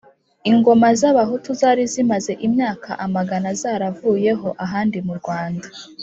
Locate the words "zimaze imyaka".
1.93-2.89